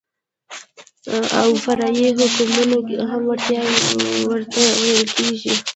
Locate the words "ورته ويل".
4.31-5.07